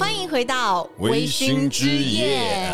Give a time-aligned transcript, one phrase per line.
[0.00, 2.72] 欢迎回到微醺之夜。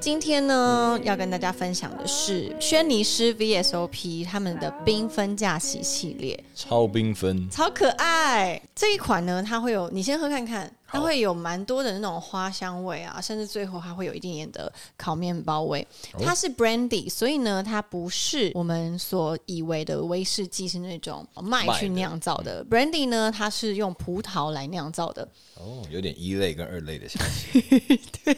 [0.00, 8.58] 今天呢，要跟大家分享的是轩尼诗 VSOP 他们的缤纷假期系列，超缤纷，超可爱。
[8.74, 10.72] 这一款呢，它会有，你先喝看看。
[10.86, 15.86] 它会有蛮多的那种花香味啊，甚至最后还会有一点点的烤面包味。
[16.20, 22.64] 它是 brandy，所以呢，它不是我们所以为的威士忌是那种麦去酿造的。
[22.66, 25.28] brandy 呢，它是用葡萄来酿造的。
[25.54, 27.60] 哦，有点一类跟二类的香气。
[28.24, 28.34] 对，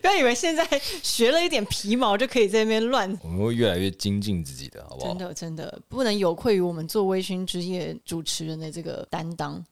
[0.00, 0.66] 不要以为现在
[1.02, 3.18] 学了一点皮毛就可以在那边乱。
[3.22, 5.08] 我们会越来越精进自己的，好不好？
[5.08, 9.64] 真的，真的不能有愧于我们做微醺之夜主持人的这个担当。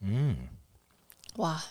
[0.00, 0.36] 嗯。
[1.36, 1.62] 哇，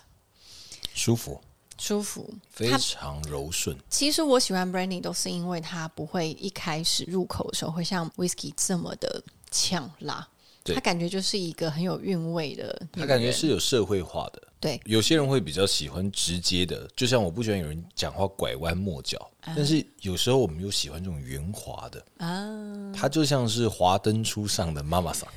[0.94, 1.42] 舒服，
[1.78, 3.78] 舒服，非常柔顺。
[3.90, 10.28] 其实我喜欢 Brandy 都是因为它不会一开始入口的时候会像 Whisky 这么的呛辣，
[10.66, 12.88] 它感觉就是一个很有韵味的。
[12.92, 14.42] 他感觉是有社会化的。
[14.60, 22.94] 对，有些人会比较喜欢直接的，就像我不喜欢有人讲话拐弯抹角，但是有时候我们又喜欢这种圆滑的啊。
[22.96, 25.28] 他就像是华灯初上的妈妈桑，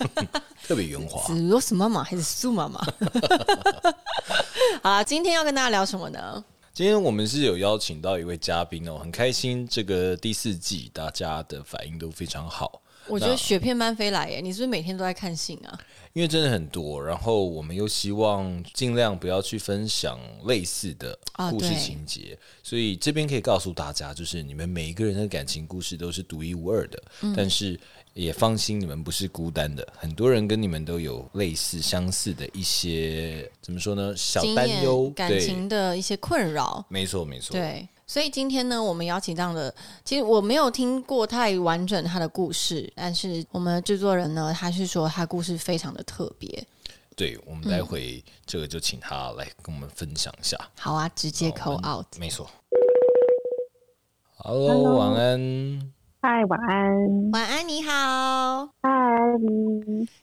[0.66, 1.26] 特别圆滑。
[1.26, 2.80] 是罗斯妈妈还是苏妈妈？
[4.82, 6.42] 好，今天要跟大家聊什么呢？
[6.72, 12.80] 今天我们是有邀请到一位嘉宾哦，很开心，这个第四季大家的反应都非常好。
[13.06, 15.78] 我觉得雪片般飞来耶，你是不是每天都在看信啊？
[16.12, 21.16] 因为真的很多，然后我们又希望尽量不要去分享类似的
[21.50, 27.00] 故事情节，所以这边可以告诉大家，就是你们每一个人的感情故事都是独一无二的，
[27.36, 27.78] 但是
[28.12, 34.12] 也放心，你们不是孤单的，很多人跟你们都有类似相似的一些怎么说呢？
[34.16, 37.88] 小担忧、感情的一些困扰，没错，没错，对。
[38.10, 39.72] 所以今天呢，我们邀请这样的，
[40.04, 46.66] 其实我没有听过太完整他的故事，但是我们制作人呢，他是说他故事非常的特别。
[47.14, 50.58] 对，我们待会这个就请他来跟我们分享一下。
[50.76, 52.04] 好啊，直接 call out。
[52.18, 52.50] 没错。
[54.38, 55.92] Hello，晚安。
[56.20, 57.30] 嗨，晚安。
[57.30, 58.70] 晚安，你好。
[58.82, 58.90] 嗨，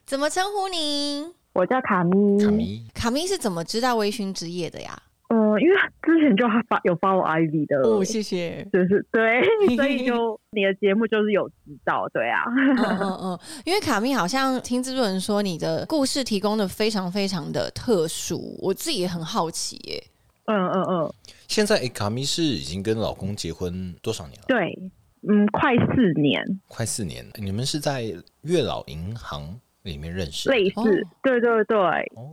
[0.05, 1.33] 怎么称呼您？
[1.53, 2.43] 我叫卡咪。
[2.43, 5.01] 卡咪，卡咪是怎么知道微醺之夜的呀？
[5.29, 9.43] 嗯，因为之前就发有发我 IV 的哦，谢谢，就是对，
[9.75, 20.01] 所以就你的节目就是有知道，对啊，嗯嗯嗯，因为卡米好像听制作人说你的故事提供的非常非常的特殊，我自己也很好奇耶，
[20.45, 21.13] 嗯嗯嗯，
[21.47, 24.45] 现在卡米是已经跟老公结婚多少年了？
[24.47, 24.79] 对，
[25.27, 28.03] 嗯，快四年，快四年，你们是在
[28.43, 29.59] 月老银行。
[29.87, 31.77] 里面认识类似，对对对，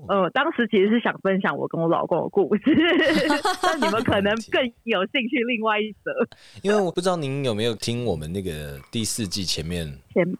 [0.08, 2.62] 呃，当时其实是想分享我跟我老公的故事，
[3.62, 6.10] 但你们可能更有兴趣另外一则，
[6.62, 9.86] 因为我不知道您有没有听我们那个第四季前面，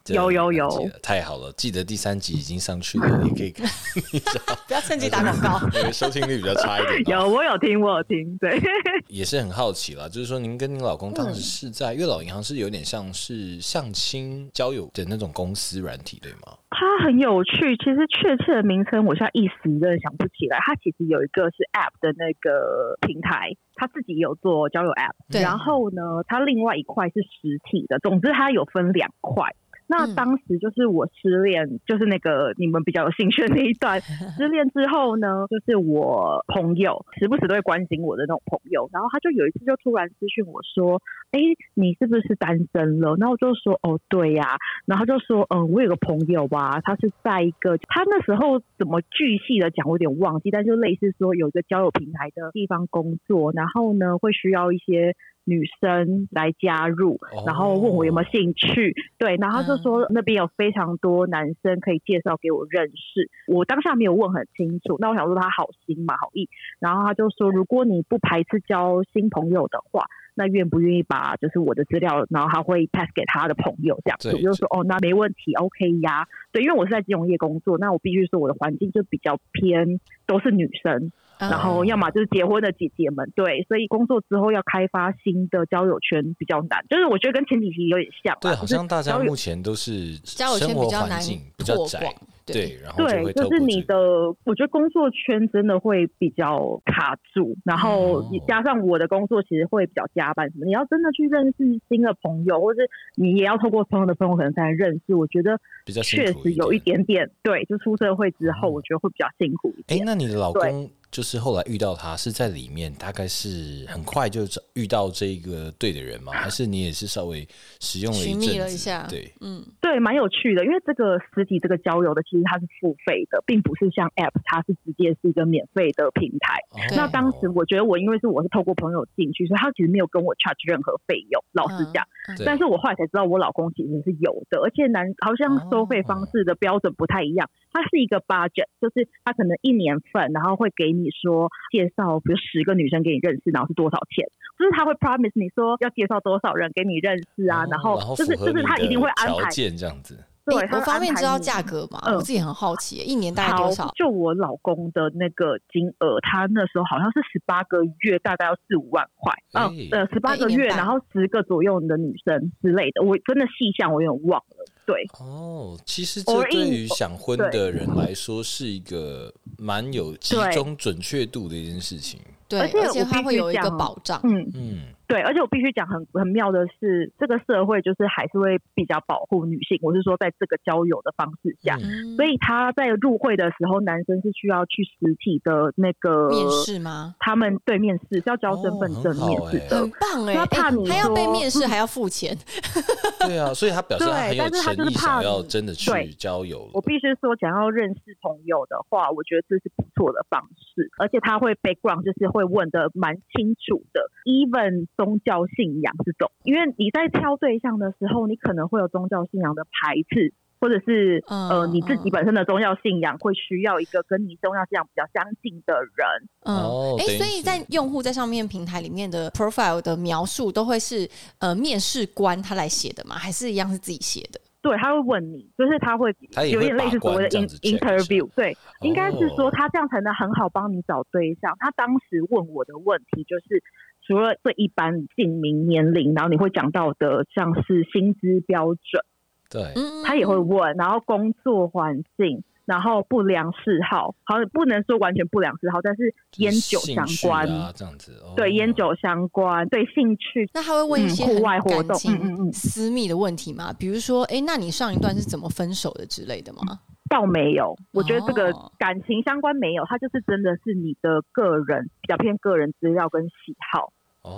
[0.07, 0.69] 有有有，
[1.01, 3.67] 太好了，记得第三集已经上去了， 你可以看，
[4.67, 5.59] 不要趁机打广告，
[5.91, 7.03] 收听率比较差一点。
[7.19, 8.59] 有我有听我有听，对，
[9.07, 16.57] 也是很好奇了，就是说您跟您老公当时是在月老银行，是有点像是相亲交友的那种公司软体，对吗？
[16.77, 20.57] 它很有趣，其实确切的名称我现在一时真的想不起来。
[20.65, 27.99] 它其实有一个是 App 的那个平台，它自己有做交友 App，然后呢，它另外一块是实体的。
[27.99, 29.55] 总之，它有分两块。
[29.87, 33.99] 那当时就是我失恋，就是那个你们比较有兴趣的那一段。
[34.37, 41.01] 失恋之后呢，就是我朋友时不时都会关心我的那种朋友，然后他就有一次就突然私讯我说
[41.31, 41.39] ：“哎，
[41.73, 63.29] 你是不是单身了？”然后我就说：“哦，对呀。”然后就说：“嗯，我有个朋友吧，他是在一个他那时候怎么巨细的讲，我有点忘记，但就类似说有一个交友平台的地方工作，然后呢会需要一些。”女生来加入，然后问我有没有兴趣，对，然后就说那边有非常多男生可以介绍给我认识。
[63.47, 70.05] 我当下没有问很清楚，那我想说他好心嘛，好意，然后他就说如果你不排斥交新朋友的话，
[70.37, 74.17] 那愿不愿意把就是我的资料，然后他会 pass 给他的朋友这样。
[74.19, 81.11] 子，我就说哦，那没问题，OK 呀，对，因为我是在金融业工作，那我必须说我的环境就比较偏都是女生。
[81.39, 86.83] 然后，要么就是结婚的姐姐们，对，所以工作之后要开发新的交友圈比较难。
[86.89, 91.19] 就是我觉得跟前几期有点像，对，好像大家目前都是交友圈比较难
[91.57, 92.15] 比较窄，
[92.45, 93.97] 对，然后对，就是你的，
[94.45, 102.81] 我觉得工作圈真的会比较卡住，然后加上我的工作其实会比较加班什么，你要真的去认识新的朋友，或者
[103.15, 109.99] 你也要透过朋友的朋友可能才能认识，我觉得比较确实有一点点，对，就出社会之后，我觉得会比较辛苦一点。
[109.99, 110.89] 哎，那你的老公？
[111.15, 114.41] 就是后来遇到他是在里面，大概是很快就
[114.73, 116.33] 遇到这个对的人吗？
[116.33, 117.47] 还是你也是稍微
[117.79, 119.07] 使用了一阵了一下？
[119.07, 126.59] 对，嗯，对，蛮有趣的，因为这个实体这个交友的其实它是付费的，并不是像 App，它是直接是一个免费的平台。
[126.97, 132.03] 那当时我觉得我因为是我是透过朋友进去，所以他其实没有跟我 charge 任何费用，老实讲。
[132.43, 144.25] 但是我后来才知道我老公其实是有的，而且男好像收费方式的标准不太一样，它是一个 budget，就是他可能一年份，然后会给你说介绍，比如十个女生给你认识，然后是多少钱，
[144.57, 150.17] 就是他会 promise 你说要介绍多少人给你认识啊，然后就是就是他一定会安排这样子。
[150.45, 151.99] 对，我方便知道价格吗？
[152.13, 153.91] 我自己很好奇，一年大概多少？
[153.95, 159.33] 就我老公的那个金额，他那时候好像是十八个月，大概要四五万块。
[159.53, 164.65] 嗯，呃，十八个月，然后十个左右的女生之类的，我真的细项我有点忘了。
[164.85, 172.19] 对，哦，其实这对于想婚的人来说是一个蛮有集中准确度的一件事情。
[172.47, 174.21] 对，而且它会有一个保障。
[174.23, 174.81] 嗯嗯。
[175.07, 179.77] 对，而且我必须讲很很妙的是，这个社会就是还是会比较保护女性。
[179.83, 181.77] 我是说，在这个交友的方式下，
[182.15, 187.13] 所以他在入会的时候，男生是需要去实体的那个面试吗？
[187.19, 190.33] 他们对面试是要交身份证面试的，很棒哎！
[190.33, 192.35] 他怕你还要被面试，还要付钱。
[193.21, 196.67] 对啊，所以他表示他很有诚意，想要真的去交友。
[196.73, 204.87] 我必须说，想要认识朋友的话，我觉得这是不错的方式，而且他会 background 就是会问的蛮清楚的，even。
[204.97, 216.29] 宗教信仰这种，因为你在挑对象的时候，你可能会有宗教信仰的排斥，或者是呃你自己本身的宗教信仰会需要一个跟你宗教信仰比较相近的人。
[216.45, 221.07] 嗯，哎，所以在用户在上面平台里面的 profile 的描述都会是
[221.39, 223.15] 呃面试官他来写的吗？
[223.15, 224.39] 还是一样是自己写的？
[224.61, 226.15] 对，他会问你，就是他会
[226.51, 228.27] 有点类似所谓的 interview。
[228.35, 231.55] 对，应该是说他这样才能很好帮你找对象。
[231.59, 233.61] 他当时问我的问题就是。
[234.07, 239.03] 除了最一般姓名、年龄，然后你会讲到的，像是薪资标准，
[239.49, 239.73] 对，
[240.03, 247.47] 他也会问，然后工作环境，然后不良嗜好，好像不能说完全不良嗜好，但是烟酒相关。
[247.47, 248.33] 啊，这样子，哦。
[248.35, 253.73] 对，烟酒相关，对，兴趣，那他会问一些户外活动、嗯嗯嗯，私密的问题吗？
[253.77, 256.79] 比如说，哎，那你上一段是怎么分手的之类的吗？
[257.09, 263.91] 倒没有，我觉得这个感情相关没有，它就是真的是你的个人比较偏个人资料跟喜好。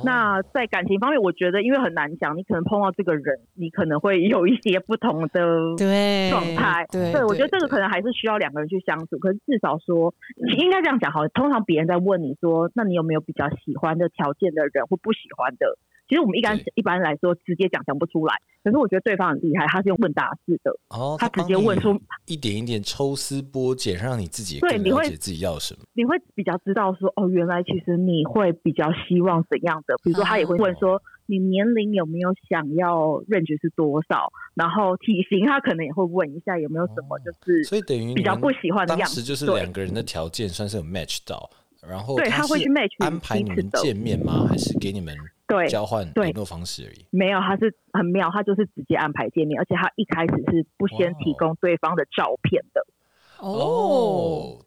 [0.04, 5.78] 那在感情方面，我觉得因为很难讲，你可能碰到这个人，你可能会有一些不同的
[6.30, 6.86] 状态。
[6.92, 9.18] 对，对我觉得这个可能还是需要两个人去相处。
[9.18, 10.14] 可是至少说，
[10.60, 11.26] 应该这样讲好。
[11.30, 15.78] 通常别人在问你说，那你有没有比较喜欢的条件的人或不喜欢的？
[16.08, 41.50] 其实我们一般一般来说直接讲讲不出来，可是我觉得对方很厉害，他是用问答式的，哦，他直接问出一点一点抽丝剥茧，让你自己对你会自己要什么，你会比较知道说哦，原来其实你会比较希望怎样的，比如说他也会问说你年龄有没有想要 range 是多少，然后体型他可能也会问一下有没有什么就是所以等于比较不喜欢的样子，就是两个人的条件算是有 match 到，
[41.86, 44.48] 然后对他会去 match 安排你们见面吗？
[44.48, 45.14] 还是给你们？
[45.48, 47.06] 对，交换联络方式而已。
[47.10, 52.82] 没有，他是很妙，他就是直接安排见面，而且他一开始是不先提供对方的照片的。
[52.82, 52.97] 哦，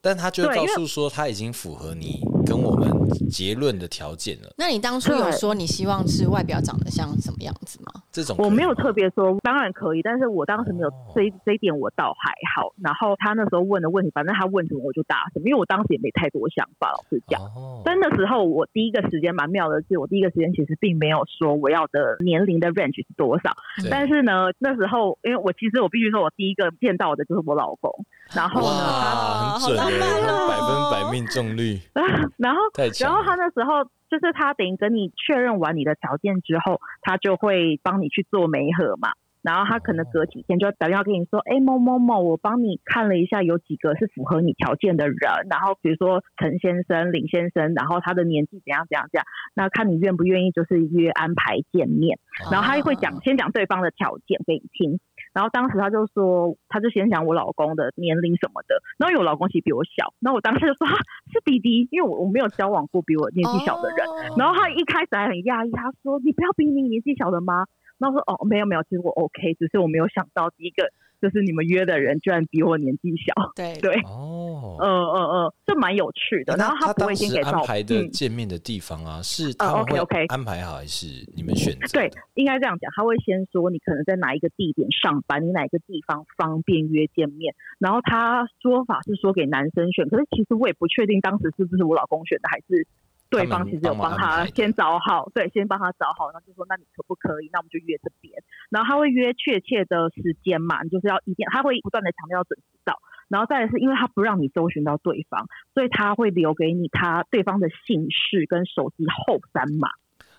[0.02, 2.90] 但他就告诉说他已经符合你跟我们
[3.30, 4.50] 结论的条件了。
[4.56, 8.02] 那你当初有说你希望是外表长得像什么样子吗？
[8.10, 12.72] 这种我没有特别说，当然可以，但是我当时没有这这一点，我倒还好。
[12.82, 17.40] 然后他那时候问的问题，反正他问什么我就答什么，因为我当时也没太多想法，老实讲。
[17.84, 23.54] 但那时候我第一个时间蛮妙的是，我第一个时间其实并没有说我要的年龄的 range 是多少，
[23.90, 27.90] 但是呢，那时候因为我其实我必须说我第一个见到的就是我老公。
[28.34, 31.80] 然后呢，很准，百分百命中率。
[32.38, 32.60] 然后，
[33.00, 39.10] 然后他那时候就是他等于跟你确认完你的条件之后，他就会帮你去做媒合嘛。
[39.42, 45.16] 然后他可能隔几天就打电话跟你说：“哎，某某某，我帮你看了一下，有几个是符合你条件的人。
[45.48, 49.24] 然后比如说陈先生、林先生，然后他的年纪怎样怎样怎样。
[49.54, 52.18] 那看你愿不愿意，就是约安排见面。
[52.52, 55.00] 然后他会讲，先讲对方的条件给你听。”
[55.32, 58.82] 然后当时他就说，他就先讲我老公的年龄什么的。
[58.98, 60.86] 然后因为我老公其实比我小，然后我当时就说
[61.32, 63.98] 是弟弟，因为我我没有交往过比我年纪小的人。
[64.36, 67.66] 然后他一开始还很讶异，他说：“你不要比你年纪小的吗？”
[67.98, 76.56] 然后说：“哦，没有没有，其实我 OK，只是我没有想到第一个就是你们约的人居然比我年纪小，对对，哦，嗯嗯嗯，这蛮有趣的。
[76.56, 79.98] 然后他不会先给安排的见面的地方啊，是他们会
[80.28, 82.00] 安排好还是你们选择？
[82.00, 87.54] 对，应该这样讲，他会先说你可能在哪一个地点上班，你哪一个地方方便约见面。
[87.78, 92.86] 然后他说法是说给男生选，可是其实我也不确定当时是不是我老公选的，还是。
[93.30, 97.48] 对方其实有帮他先找好，对，先帮他找好，然后就说那你可不可以？
[97.52, 98.34] 那我们就约这边，
[98.70, 109.88] 然后他会约确切的时间嘛，你就是要一定，他会不断的强调要准时到，然后再来是因为他不让你搜寻到对方，所以他会留给你他对方的姓氏跟手机后三码。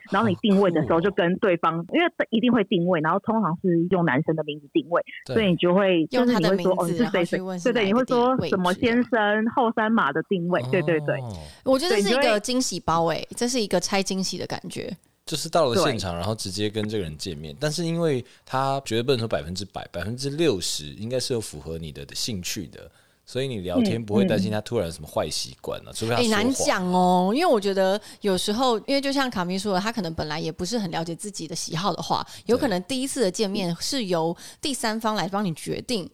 [0.10, 7.38] 然后你定位的时候就跟对方，因为一定会定位，然后通常是用男生的名字定位，所以你就会就是你会说哦，是谁谁？
[7.63, 10.62] 对对，你会说什么先生后三码的定位？
[10.72, 11.20] 对对对，
[11.63, 14.91] 我觉得这是一个惊喜包诶，这是一个拆惊喜的感觉。
[15.24, 22.91] 就是到了现场，然后直接跟这个人见面，但是因为他绝对不能说百分之百，百分之六十应该是有符合你的兴趣的。
[23.31, 27.31] 所以你聊天不会担心他突然有什么坏习惯了，除非他难讲哦。
[27.33, 36.09] 因为我觉得有时候，因为就像卡米说的，他可能本来也不是很了解自己的喜好的话，有可能第一次的见面是由第三方来帮你决定，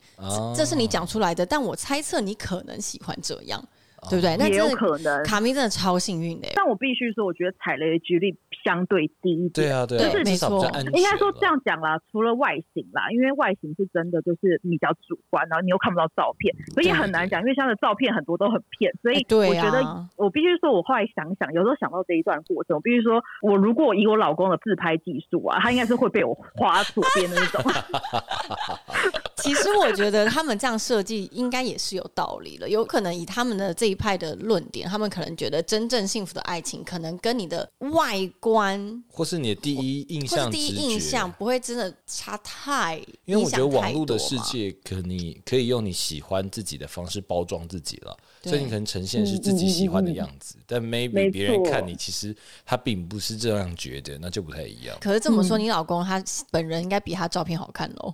[0.55, 1.43] 这是你讲出来的。
[1.43, 3.67] 但我猜测你可能喜欢这样。
[4.11, 4.37] 对不对？
[4.37, 5.23] 那也有可能。
[5.25, 6.47] 卡米真的超幸运的。
[6.53, 8.31] 但我必须说，我觉得踩雷的几率
[8.67, 9.51] 相对低一点。
[9.53, 10.59] 对啊，对，就是没错。
[10.91, 17.39] 应该说这样讲啦，除了外形啦，因为外形是真的就是比较主观，然后你又看不到照片，所以很难讲。
[17.39, 27.61] 因为现在的照片很多都很骗，所以我觉得我必须说，我后来想想，有时候想到这一段过程，我必须说，我如果以我老公的自拍技术啊，他应该是会被我划左边的那种。
[29.43, 42.97] 其实我觉得他们这样设计应该也是有道理的，有可能以他们的这一派的论点，他们可能觉得真正幸福的爱情，可能跟你的外观，或是你的第一印象、第一印象不会真的差太。
[43.25, 54.97] 因为我觉得网络的世界，可你可以用你喜欢自己的方式包装自己了，所以你可能呈现是自己喜欢的样子，但 maybe 别人看你，其实他并不是这样觉得，那就不太一样。
[54.99, 58.13] 可是这么说，你老公他本人应该比他照片好看喽。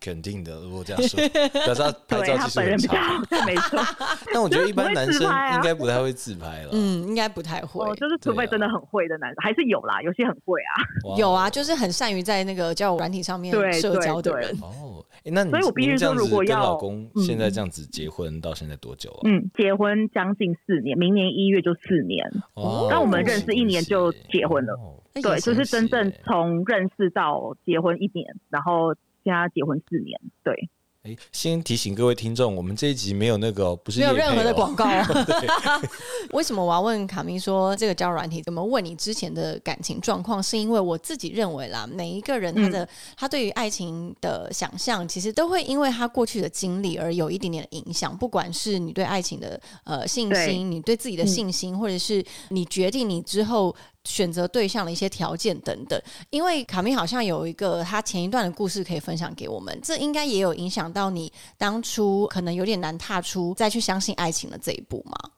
[0.00, 1.18] 肯定的，如果这样说，
[1.64, 3.78] 表示他拍照技术很差，没错。
[4.32, 5.22] 但我觉得一般男生
[5.54, 7.84] 应该不太会自拍了，嗯，应该不太会。
[7.96, 11.16] 就是除非真的很会的男生，还是有啦，有些很会啊。
[11.16, 14.50] 有啊，就是很善于在那个交友软体上面社交的人。
[14.60, 19.20] 哦，那所以我必须说，如果要跟老公现在这样子结婚，到现在多久了？
[19.24, 22.28] 嗯，结婚将近四年，明年一月就四年。
[22.54, 24.78] 哦，那我们认识一年就结婚了，
[25.14, 28.94] 对，就是真正从认识到结婚一年，然后。
[29.24, 30.68] 跟他结婚四年，对。
[31.02, 34.86] 哎，先提醒各位听众，我们这一集没有那个，不是没有任何的广告。
[36.32, 40.42] 为什么我要问卡明说这个交友软体怎么问你之前的感情状况？
[40.42, 42.88] 是因为我自己认为啦，每一个人他的
[43.18, 48.16] 他对于爱情的想象，其实都会因为他过去的经历而有一点点的影响。
[48.16, 53.76] 不管是你对爱情的呃信心，你对自己的信心，或者是你决定你之后。
[54.04, 65.30] 选择对象的一些条件等等，因为卡米好像有一个他前一段的故事可以分享给我们，这应该也有影响到你当初可能有点难踏出再去相信爱情的这一步吗？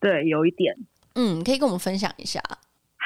[0.00, 0.74] 对，有一点。
[1.14, 2.42] 嗯，可以跟我们分享一下。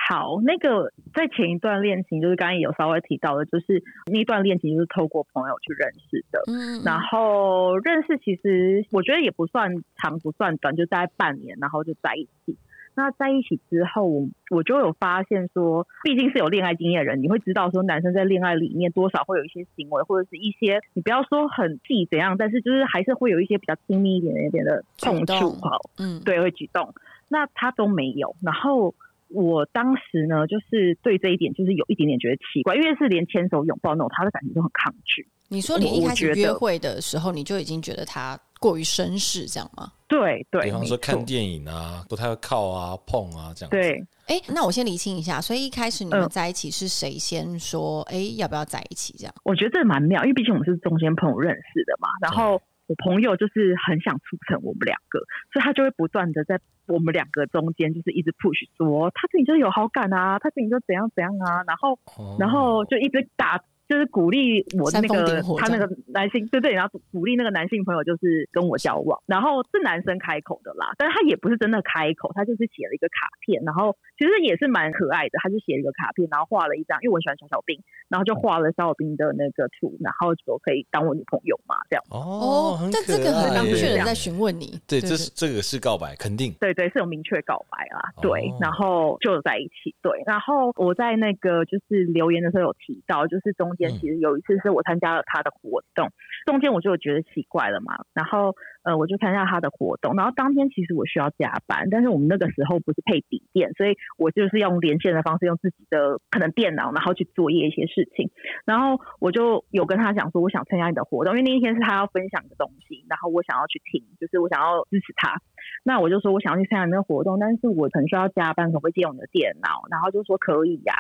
[0.09, 6.43] 好，那个在前一段恋情，就是刚刚有稍微提到的，就是那段恋情就是透过朋友去认识的。
[6.47, 12.57] 嗯，然后认识其实我觉得也不算长，不算短，就大概半年，然后就在一起。
[12.99, 26.93] 那在一起之后，我我就有发现说，毕竟是有恋爱经验的人，你会知道说，男生在恋爱里面多少会有一些行为，或者是一些你不要说很细怎样，但是就是还是会有一些比较亲密一点一点的碰触，好，嗯，对，会举动。
[27.28, 28.35] 那他都没有。
[28.43, 28.93] 然后
[29.28, 35.25] 我当时呢，就是对这一点就是有一点点觉得奇怪，因为是连牵手拥抱那种，他的感觉都很抗拒。
[35.50, 39.93] 你说你一开始约会的时候，你就已经觉得他过于绅士，这样吗？
[40.09, 43.71] 对对，比方说看电影啊，不太会靠啊碰啊这样。
[43.71, 49.35] 对，哎，那我先理清一下，所以一开始你们在一起是谁先说，哎，要不要在一起这样？
[49.45, 52.09] 我觉得这蛮妙，因为毕竟我们是中间朋友认识的嘛。
[52.23, 55.21] 然后我朋友就是很想促成我们两个，
[55.53, 61.99] 所以他就会不断的在我们两个中间就是一直 push 说，他对你就有好感啊，他对你就怎样怎样啊，然后
[62.38, 63.62] 然后就一直打。
[63.88, 75.39] 就是鼓励我那个他那个男性，对对，然后鼓励那个男性朋友就是跟我交往，然后是男生开口的啦，但是他也不是真的开口，他就是写了一个卡片，然后其实也是蛮可爱的。
[75.41, 82.03] 他就写了一个卡片，然后画了一张，因为我喜欢小小兵，然后就画了小小兵的那个图，然后就可以当我女朋友嘛，这样。
[82.11, 86.53] 哦，但这个很明确的在询问你，对，这是这个是告白，肯定。
[86.59, 89.95] 对对，是有明确告白啦，对，然后就在一起。
[90.03, 96.11] 对，然后我在那个就是留言的时候有提到，就是中间其实有一次是我参加了他的活动，
[96.45, 98.55] 中间我就觉得奇怪了嘛，然后。
[98.88, 108.30] 呃，我就参加他的活动，然后当天其实我需要加班，但是我们那个时候不是配笔电，所以我就是用连线的方式，用自己的可能电脑，然后去作业一些事情。
[108.64, 115.37] 然后我就有跟他讲说，我想参加你的活动，因为那一天是他要分享的东西，然后我想要去听，就是我想要支持他。
[115.85, 119.85] 那我就说我想要去参加那个活动，但是我可能需要加班，可不可以借用你的电脑？
[119.90, 120.95] 然后就说可以呀。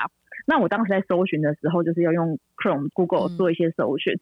[0.46, 4.12] 那我当时在搜寻的时候，就是要用 Chrome、Google 做一些搜寻。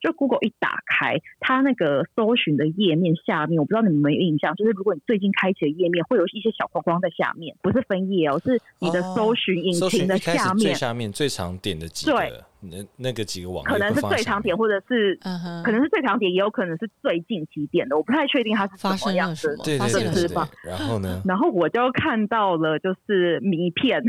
[0.00, 15.18] 就 Google 一打开，它那个搜寻的页面下面，我不知道你们有没有印象，就是如果你最近开启的页面，会有一些小框框在下面，不是分页哦，是你的搜寻引擎的下面，最下面最常点的几个，那那个几个网可能是最常点，或者是
[15.64, 20.36] 可能是最常点，也有可能是最近期点的，我不太确定它是什么样子，对对对对。
[20.64, 21.22] 然后呢？
[21.26, 24.02] 然后我就看到了，就是迷片，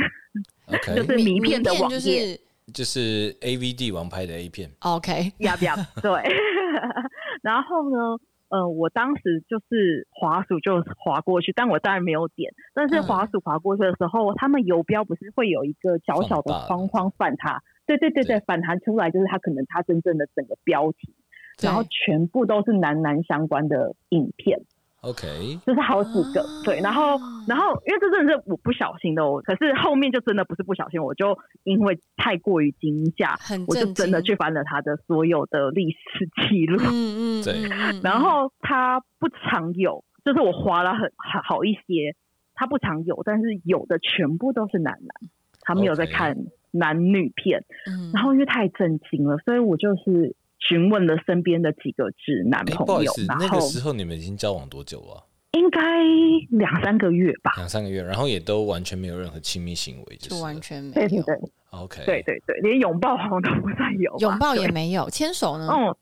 [0.96, 2.40] 就是迷片的网页。
[2.74, 5.74] 就是 A V D 王牌的 A 片，OK，要不要？
[6.02, 6.12] 对，
[7.42, 8.20] 然后呢，
[8.50, 12.54] 呃，我当时就是滑鼠就滑过去，但我当然没有点。
[12.74, 17.62] 但是滑鼠滑过去的时候，他们游标不是会有一个小小的框框反它？
[17.86, 21.16] 对对对对，反弹出来就是它可能它真正的整个标题，
[21.62, 24.60] 然后全部都是男男相关的影片。
[25.08, 41.10] OK，就是好几个对，然后然后因为这真的是我不小心的，哦，可是后面就真的不是不小心，我就因为太过于惊吓，我就真的去翻了他的所有的历史记录，嗯嗯，对，然后他不常有，就是我划了很
[41.44, 42.16] 好一些，
[42.54, 46.36] 他不常有，但是有的全部都是男男，他没有在看
[46.72, 47.64] 男女片，
[48.14, 50.36] 然后因为太震惊了，所以我就是。
[50.60, 55.24] 询问了身边的几个直男朋友，然后那个时候你们已经交往多久了？
[55.54, 55.80] 应该
[56.50, 57.54] 两三个月吧。
[57.56, 60.94] 两三个月，然后也都完全没有任何亲密行为，就完全没有。
[60.94, 65.68] 对对对，OK，对对对，连拥抱好像都不再有，拥抱也没有，牵手呢？
[65.72, 65.96] 嗯，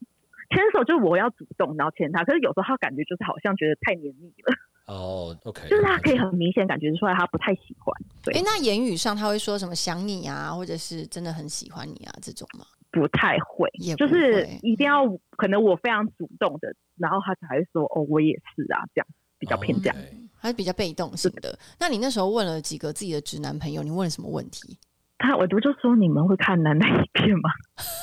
[0.50, 4.56] 牵手就是我要主动然后牵他，可是有时候他感觉就是好像觉得太黏腻了。
[4.88, 7.96] 哦，OK， 就是他可以很明显感觉出来他不太喜欢。
[8.24, 12.66] 对，哎，那言语上他会说什么想你啊，或者是真的很喜欢你啊这种吗？
[12.96, 19.98] 不太会，就是一定要可能我非常主动的，然后他才会说哦，我也是啊，这样比较偏这样，
[20.40, 21.60] 还是比较被动型的。
[21.78, 24.78] 那你那时候问了几个自己的直男朋友，你问了什么问题？
[25.18, 27.50] 他我读就说你们会看男男影片吗？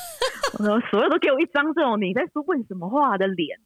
[0.59, 3.59] 我说所有都给我一张这种你在说问什么话的脸，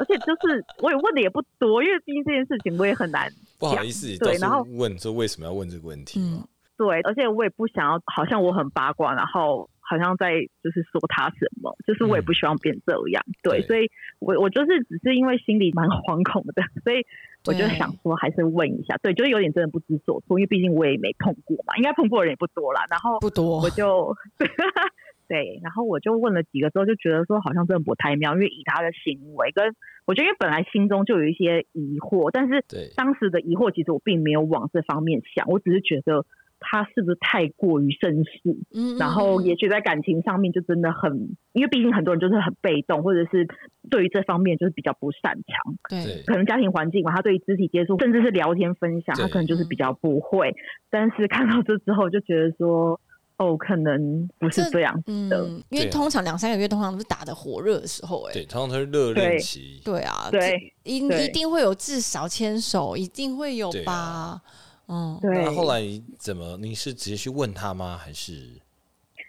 [0.00, 6.20] 而且就是我也问的也不多，因为毕竟这件事情我也很难不好意思对，然后问说为什么要问这个问题？
[6.20, 6.42] 嗯，
[6.76, 9.70] 对，而且我也不想要好像我很八卦，然后。
[9.86, 17.04] 好像在就是说他什么，就是我也不希望变这样，对，所以我我就是只是因为心里蛮惶恐的， 所以
[17.46, 22.84] 我就想说还是问一下，对，就是有点真的不知所措，因为毕竟我也没碰过嘛，应该碰过的人也不多啦。
[22.88, 24.16] 然后不多，我就
[25.28, 29.74] 对，然后我就问了几个之后，就觉得说好像真的不太妙，因为以他的行为跟
[30.06, 32.64] 我觉得，因为本来心中就有一些疑惑，但是
[32.96, 36.24] 当时的疑惑其实我并没有往这方面想，我只是觉得。
[36.66, 38.56] 他是不是太过于绅士？
[38.74, 43.46] 嗯，然后也许在感情上面就真的很，因为毕竟很多人就是很被动，或者是
[43.90, 45.74] 对于这方面就是比较不擅长。
[45.88, 50.54] 对，可能家庭环境嘛，他对于肢体接触，甚至是聊天分享，他可能就是比较不会。
[50.90, 52.98] 但是看到这之后，就觉得说，
[53.36, 55.46] 哦，可能不是这样子的。
[55.68, 59.80] 因为通常两三个月，通常都是打的火热的时候，哎，对，通常都是热恋期。
[59.84, 64.40] 对啊，对，一一定会有至少牵手，一定会有吧。
[64.88, 65.44] 嗯，对。
[65.44, 65.82] 那后来
[66.18, 66.56] 怎么？
[66.60, 67.96] 你是直接去问他吗？
[67.96, 68.32] 还是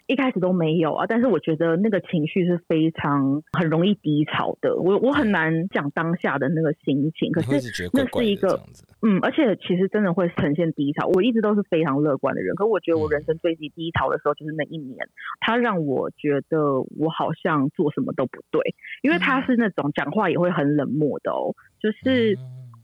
[0.06, 1.04] 一开始都没有啊？
[1.08, 4.76] 但是我觉得那个情绪是非常很容易低潮的。
[4.76, 8.60] 我我很难讲当下的那个心情，可是那是一个
[9.02, 11.08] 嗯，而且其实真的会呈现低潮。
[11.08, 15.08] 我一直都是非常乐观的人，可我觉得我人生最低低潮的时候就是那一年，
[15.40, 22.38] 他让我觉得我好像做什么都不对，因为他是那种讲话也会很冷漠的哦，就是。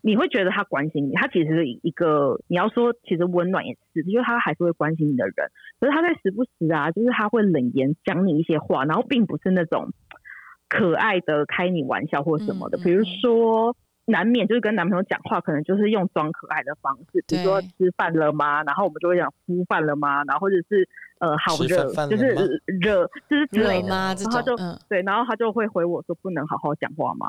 [0.05, 5.35] 你会觉得他关心你，他其实是一个你要说其实温暖也是，就是他还是会关心你的人。
[5.79, 9.93] 可是他在时不时啊，就是他会冷言讲你一些话，然后并不是那种
[10.69, 12.79] 可爱的开你玩笑或什么的。
[12.79, 18.65] 比如说，难免就是跟男朋友讲话，可能就是用装可爱的方式，比如说吃饭了吗？
[18.65, 20.25] 然后我们就会讲吃饭了吗？
[20.25, 20.89] 然后或者是
[21.21, 23.89] 呃好热，就是热，就是之类的。
[23.89, 24.57] 然后他就
[24.89, 27.29] 对，然后他就会回我说不能好好讲话吗？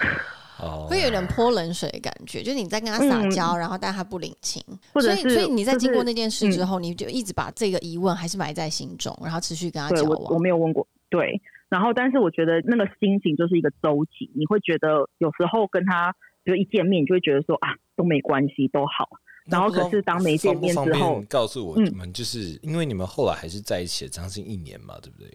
[0.88, 4.62] 会有点泼冷水的感觉，就是你在跟他撒娇，然后但他不领情，
[4.94, 10.34] 所以所以你在经过那件事之后，你就一直把这个疑问还是埋在心中，然后持续跟他交往。
[10.34, 19.08] 我没有问过，对，然后但是我觉得那个心情就是一个周期，你会觉得有时候跟他就一见面，就会觉得说啊都没关系，都好。
[19.50, 25.26] 然后可是当没见面之后，告诉我你们就是因为你们后来还是在一起了将近一年嘛，对不对？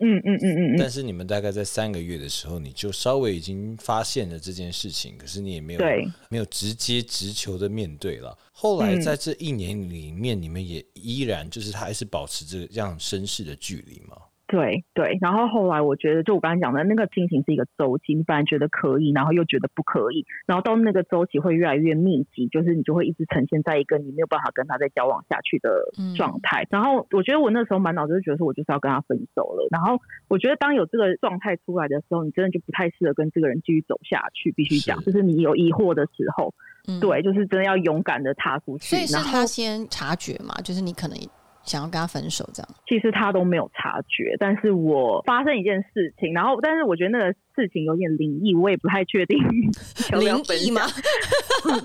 [0.00, 0.76] 嗯嗯嗯嗯嗯。
[0.78, 5.80] 但是你们大概在三个月的时候，你就稍微已经发现了这件事情，可是你也没有
[6.28, 8.36] 没有直接直球的面对了。
[8.52, 14.16] 后来在这一年里面，你们也依然就是他还是保持着这样绅士的距离吗？
[14.50, 25.70] 对对，然后后来我觉得，就我刚才讲的那个进行是一个周期，你本来觉得可以，然后又觉得不可以，然后到那个周期会越来越密集，就是你就会一直呈现在一个你没有办法跟他再交往下去的
[26.16, 26.66] 状态。
[26.68, 29.68] 然后我觉得我那时候满脑子就觉得说，我就是要跟他分手了。
[29.70, 34.50] 然后我觉得当有这个状态出来的时候，你真的就不太适合跟这个人继续走下去。
[34.50, 36.52] 必须讲，就是你有疑惑的时候，
[37.00, 38.96] 对，就是真的要勇敢的踏出去。
[38.96, 41.16] 所以是他先察觉嘛，就是你可能。
[41.64, 44.34] 想要跟他分手，这样其实他都没有察觉。
[44.38, 49.38] 但是我发生一件事情，然后但是我觉得那个事情有点灵异，我也不太确定
[50.18, 50.82] 灵异吗？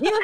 [0.00, 0.16] 因为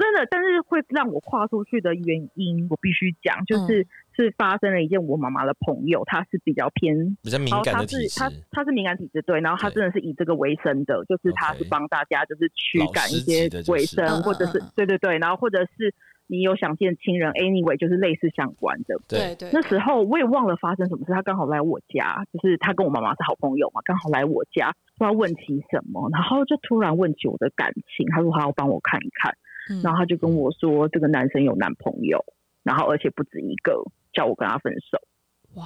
[0.00, 3.86] 真的，但是会让我跨出去的原因，我必须讲，就是
[4.16, 15.94] 是发生了一件我妈妈的朋友，她是比较偏比较敏感的体质，他他是敏感体质，对，然后她真的是以这个为生的，就是她是帮大家就是驱赶一些卫生，或者是对对对，然后或者是。
[16.30, 18.94] 你有想见亲人？Anyway，就是类似相关的。
[19.08, 19.50] 对对。
[19.52, 29.34] 那时候我也忘了发生什么事，他刚好来我家，就是他跟我妈妈是好朋友嘛，刚好来我家，不知道问起什么，然后就突然问起我的感情，他说他要帮我看一看，
[29.82, 32.24] 然后他就跟我说这个男生有男朋友，
[32.62, 34.98] 然后而且不止一个，叫我跟他分手，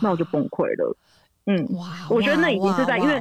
[0.03, 0.97] 那我就崩溃了。
[1.47, 2.09] 嗯，哇！
[2.09, 3.15] 我觉得那已经是在因为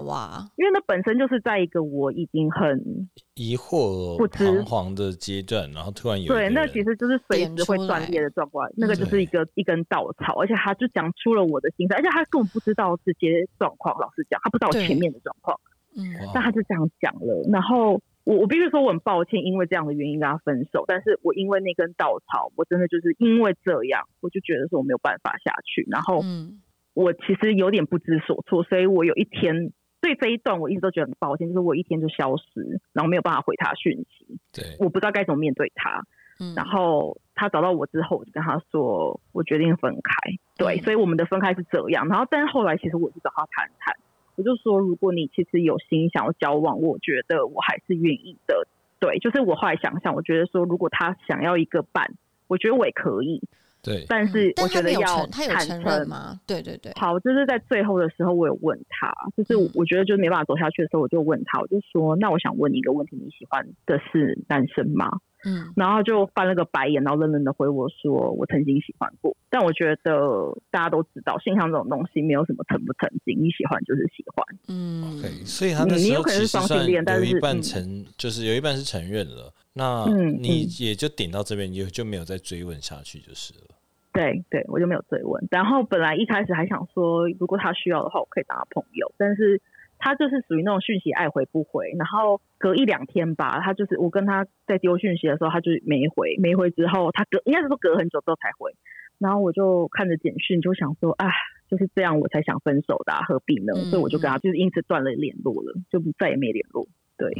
[0.55, 8.65] 因为那本身就是在一个我已经很疑惑、不彷徨的阶段，然后突然有对，那其实就是随时会断裂的状况。
[8.77, 13.93] 那个就是一个一根稻草，而且他就讲出了我的心声，而且他根本不知道这些状况。
[13.99, 15.59] 老实讲，他不知道我前面的状况，
[15.97, 17.43] 嗯，但他就这样讲了。
[17.51, 20.85] 然后我我必须说我很抱歉，因为这样的原因跟他分手。
[20.87, 25.85] 但是我因为那根稻草，我真的就是因为这样，我就觉得说我没有办法下去。
[25.91, 26.61] 然后，嗯。
[26.93, 34.37] 我其实有点不知所措，所以我有一天对这一段我一直都觉得很抱歉，就是我一天就消失，然后没有办法回他讯息。
[34.51, 36.03] 对，我不知道该怎么面对他。
[36.39, 40.31] 嗯，然后他找到我之后，我就跟他说，我决定分开。
[40.57, 42.07] 对，所以我们的分开是这样。
[42.07, 43.95] 然后，但是后来其实我就找他谈谈，
[44.35, 48.67] 我就说，如果你其实有心想要交往，我觉得我还是愿意的。
[48.99, 52.13] 对，就是我后来想想，我觉得说，如果他想要一个伴，
[52.47, 53.41] 我觉得我也可以。
[53.83, 56.39] 对，但是我觉得要他有承认吗？
[56.47, 65.19] 对对对，好，就是在最后的时候，我有问他，就是我觉得就没办法走下去的时候，我就问他，我就说，那我想问你一个问题，你喜欢的是男生吗？
[65.45, 79.53] 嗯，然后就翻了个白眼，然后冷冷的回我说：“我曾经喜欢过，但我觉得大家都知道，性向这种东西没有什么曾不曾经，你喜欢就是喜欢。”嗯，OK，所以他那时候其实算有一半承，就是有一半是承认了。
[79.73, 80.05] 那
[80.39, 83.72] 你也就顶到这边，也就没有再追问下去就是了。
[84.13, 85.45] 对对，我就没有追问。
[85.51, 89.61] 然后本来一开始还想说，如果他需要的话，我可以当他朋友，但是。
[89.99, 98.73] 他就是属于那种讯息爱回不回，然后隔一两天吧，他就是我跟他在丢讯息的时候，他就没回，没回之后，他隔应该是说隔很久之后才回，
[99.17, 101.29] 然后我就看着简讯就想说，哎，
[101.69, 103.73] 就是这样，我才想分手的，何必呢？
[103.75, 106.85] 所以我就跟他就是因此断了联络了，就再也没联络。
[107.15, 107.31] 对。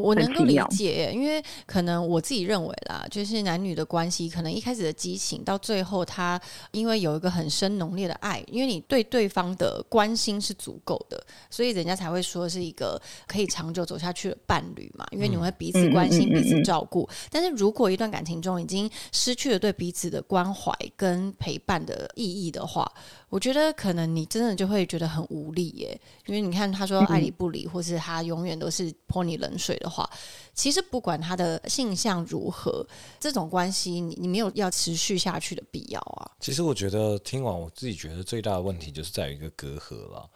[0.00, 15.06] 我能够理解，因为可能我自己认为啦，就是男女的关系，可能一开始的激情，到最后他因为有一个很深浓烈的爱，因为你对对方的关心是足够的，所以人家才会说是一个可以长久走下去的伴侣嘛。
[15.10, 17.06] 因为你会彼此关心、彼此照顾。
[17.30, 22.90] 但是如果一段感情中已经失去了对彼此的关怀跟陪伴的意义的话，
[23.32, 25.98] 我觉得可能你真的就会觉得很无力耶。
[26.26, 29.74] 因为你看他说爱理不理，或是他永远都是泼你冷水。
[29.78, 30.06] 的话，
[30.52, 32.86] 其实不管他的性向如何，
[33.18, 36.30] 这种关系你你没有要持续下去的必要啊。
[36.40, 40.28] 其实我觉得听完，我自己觉得最大的问题就是在于一个隔阂了。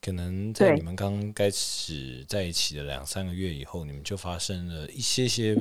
[0.00, 5.60] 可能在你们刚开始在一起的两三个月以后，你们就发生了一些些。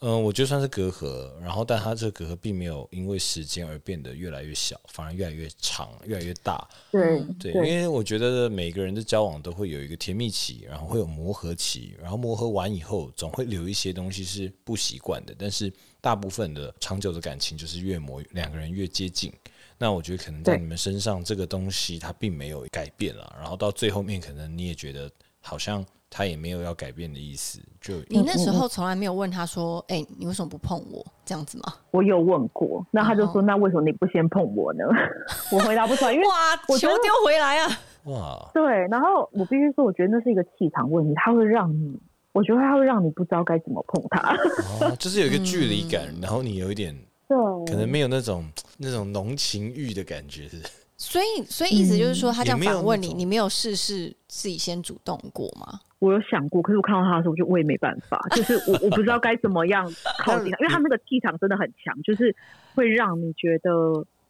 [0.00, 6.68] 嗯，我就算是隔阂，然后但他这个隔阂并没有因为时间而变得越来越小，反而越来越长，越来越大。
[6.92, 15.34] 对对，因为我觉得每个人的交往都会有一个甜蜜期，然后会有磨合期，然后磨合完以后，总会留一些东西是不习惯的。
[15.38, 19.32] 但是大部分的长久的感情就是越磨两个人越接近。
[19.78, 27.60] 那我觉得可能在你们身上这个东西它并没有改变了，然后到最后面可能你也觉得好像他也没有要改变的意思。
[27.80, 31.74] 就你那时候从来没有问他说：“哎，你为什么不碰我？”这样子吗？
[31.90, 34.84] 我有问过，那他就说：“那为什么你不先碰我呢？”
[35.52, 37.80] 我回答不出来，因为哇，球丢回来啊！
[38.04, 38.62] 哇，对。
[38.88, 41.98] 然后我必须说，我觉得那是一个气场问题，他会让你，
[42.32, 44.36] 我觉得他会让你不知道该怎么碰他。
[44.80, 46.96] 哦， 就是有一个距离感，然后你有一点
[47.28, 48.44] 对，可能没有那种
[48.78, 50.62] 那种浓情欲的感觉是。
[50.98, 55.80] 所以，所以意思就是说，他这样反问你，你没有试试自己先主动过吗？
[55.98, 59.84] 我有想过，可是我看到他的时候，我就我也没办法，就是我我不知道该怎么样
[60.20, 62.34] 靠近他，因为他那个气场真的很强，就是
[62.74, 63.72] 会让你觉得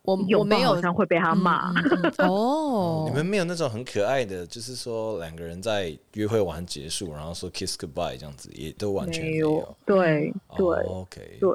[0.02, 1.72] 我我没有好像会被他骂
[2.24, 3.06] 哦。
[3.08, 9.76] 你们没有那种很可爱的，就是说两个人在约会完结束，然后说 kiss goodbye 这样子，也都完全没有。
[9.84, 11.50] 对对，OK，对。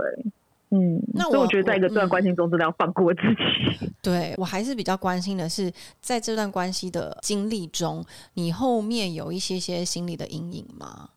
[0.74, 3.92] 嗯，那我觉得在一个这段关系中，真的要放过自己。
[4.02, 8.04] 对我还是比较关心的是，在这段关系的经历中，
[8.36, 11.10] 你后面有一些些心理的阴影吗？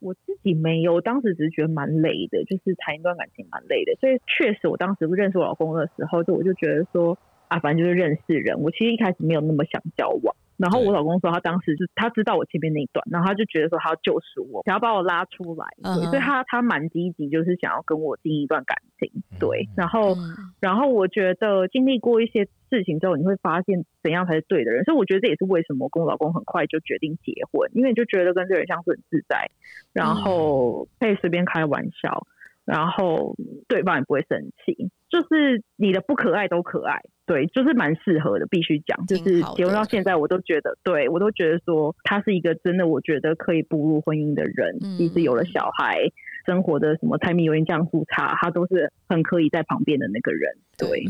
[0.00, 3.94] 我自己没有，当时只是觉得蛮累的，就是谈一段感情蛮累的。
[4.00, 7.16] 所以确实，我当时不认识我老公的时候，就我就觉得说，
[7.48, 8.60] 啊，反正就是认识人。
[8.60, 10.34] 我其实一开始没有那么想交往。
[10.58, 15.66] 然后我老公说，他当时是他知道我前面那一段，然后他就觉得说他要救赎我，想要把我拉出来，
[16.04, 19.10] 所以他他蛮积极，就是想要跟我进一段感情。
[19.38, 20.16] 对，然后
[20.60, 24.82] 然后我觉得经历过一些事情之后，你会发现怎样才是对的人。
[24.84, 29.48] 所以我觉得这也是为什么我跟我老公很快就决定结婚，因为你就觉得跟这个人相处很自在，
[29.92, 32.26] 然后可以随便开玩笑，
[32.68, 33.34] 然后
[33.66, 37.00] 对方也不会生气，就是你的不可爱都可爱。
[37.24, 39.06] 对，就是蛮适合的，必须讲。
[39.06, 44.78] 就是结婚到现在，我都觉得，对我都觉得说，他是一个真的，我觉得可以步入婚姻的人。
[44.98, 46.10] 即使有了小孩，
[46.48, 50.50] 生活的什么柴米油盐酱醋茶，他都是很可以在旁边的那个人。
[50.78, 51.04] 对，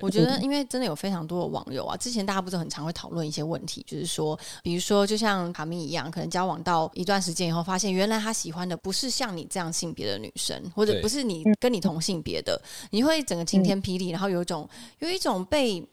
[0.00, 15.80] 我觉得，因为真的有非常多的网友啊，之前大家不是很常会讨论一些问题，就是说，比如说，就像卡米一样，可能交往到一段时间以后，发现原来他喜欢的不是像你这样性别的女生，或者不是你跟你同性别的，你会整个晴天霹雳，然后有一种有一种被。
[15.80, 15.86] 被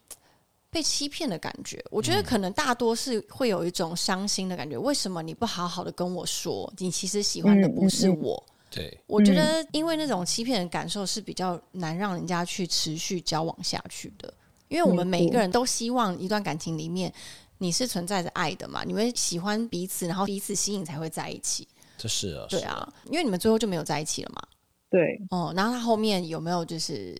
[0.70, 4.76] 被欺骗的感觉，我觉得可能大多是会有一种伤心的感觉。
[4.76, 8.44] 为什么你不好好的跟我说，你其实喜欢的不是我？
[8.70, 14.32] 对，我觉得因为那种欺骗的感受是比较难让人家去持续交往下去的。
[14.68, 17.12] 因为我们每一个人都希望一段感情里面
[17.58, 21.66] 你是存在着爱的嘛，你们喜欢彼此，然后彼此吸引才会在一起。
[21.96, 24.42] 这是啊，对啊，因为你们最后就没有在一起了嘛。
[24.90, 27.16] 对，哦，然后他后面有没有就是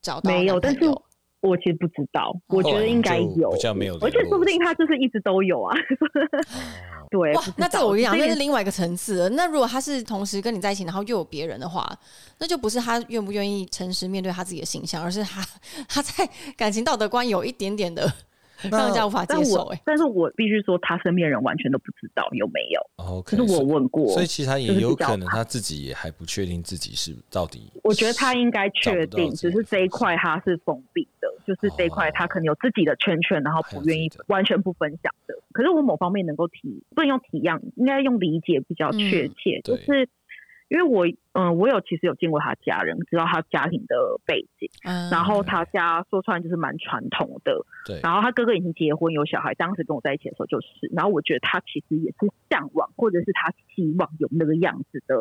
[0.00, 0.58] 找到没有？
[0.58, 0.80] 但是。
[1.42, 3.52] 我其实不知道，我觉得应该有，
[4.00, 5.76] 而且说不定他就是一直都有啊。
[7.24, 9.28] 对，那这我跟你讲，那是另外一个层次。
[9.30, 11.90] 那如果他是同时跟你在一起，然后又有别人的话，
[12.38, 15.46] 那就不是他愿不愿意诚实面对他自己的形象，而是他
[15.88, 18.12] 他在感情道德观有一点点的。
[18.70, 22.80] 让人家无法接受哎，但是我必须说，他身边人完全都不知道有没有。
[22.96, 27.70] 哦，可是我问过，所以其实他也有可能他自己也还不确定自己是到底。
[27.82, 35.34] 我觉得他应该确定，只是这一块他是封闭的，就是这一块他可能有自己的圈圈，然后不愿意完全不分享的。
[35.52, 40.08] 可是我某方面能够体，不能用体谅，应该用理解比较确切，就是。
[40.68, 44.68] 因为我嗯，我有其实有见过他家人，知道他家庭的背景，
[45.10, 48.00] 然后他家说出来就是蛮传统的，对。
[48.02, 55.16] 然后他哥哥已经结婚有小孩，当时跟我在一起的时候就是，然后我觉得他其实也是向往，或者是他希望有那个样子的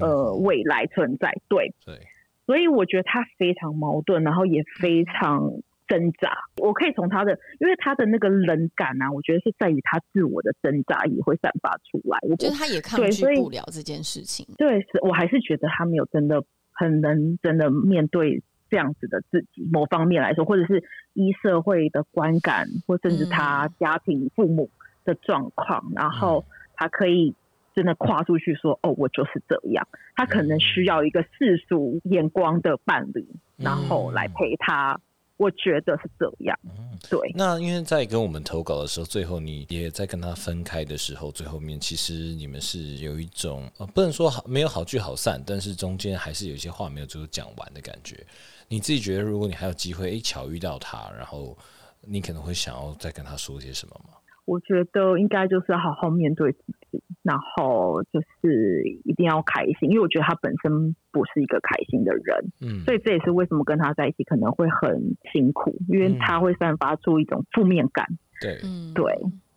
[0.00, 1.98] 呃未来存在，对对。
[2.46, 5.50] 所以我觉得他非常矛盾，然后也非常。
[5.86, 12.18] 挣扎，我可以从他的，因为他的那个冷感啊，我觉得是在于他自我的挣扎也会散发出来。
[12.22, 14.46] 我觉得他也抗拒不了这件事情。
[14.56, 16.42] 对，是我还是觉得他没有真的
[16.72, 19.68] 很能真的面对这样子的自己。
[19.70, 24.70] 某方面来说，或者是依社会的观感，或甚至他家庭父母
[25.04, 26.44] 的状况，然后
[26.74, 27.34] 他可以
[27.74, 33.26] 真的跨出去说：“哦，我就是这样。”他可能需要一个世俗眼光的伴侣，
[33.58, 34.98] 然后来陪他。
[35.36, 37.18] 我觉得是这样，嗯对。
[37.34, 48.24] 那因为在跟我们投稿的时候，最后你也在跟他分开的时候，最后面其实你们是有一种呃，不能说好没有好聚好散，但是中间还是有一些话没有最后讲完的感觉。
[48.68, 51.56] 你自己觉得，如果你还有机会，哎，巧遇到他，然后
[52.00, 54.16] 你可能会想要再跟他说些什么吗？
[54.46, 56.58] 我觉得应该就是要好好面对自
[56.98, 68.06] 己，然后就是一定要开心，因为我觉得他本身不是一个开心的人，嗯，所以这也是为什么跟他在一起可能会很辛苦，因为他会散发出一种负面感，
[68.40, 68.58] 对，
[68.94, 69.04] 对